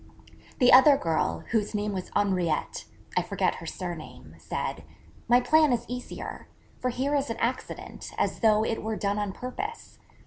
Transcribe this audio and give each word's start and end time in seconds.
The 0.57 0.73
other 0.73 0.97
girl, 0.97 1.43
whose 1.51 1.75
name 1.75 1.93
was 1.93 2.09
Henriette 2.15 2.85
I 3.15 3.21
forget 3.21 3.57
her 3.61 3.67
surname 3.67 4.33
said, 4.39 4.83
'My 5.27 5.39
plan 5.41 5.71
is 5.71 5.85
easier: 5.87 6.47
for 6.79 6.89
here 6.89 7.13
is 7.13 7.29
an 7.29 7.37
accident, 7.37 8.11
as 8.17 8.39
though 8.39 8.65
it 8.65 8.81
were 8.81 8.95
done 8.95 9.19
on 9.19 9.31
purpose. 9.31 9.99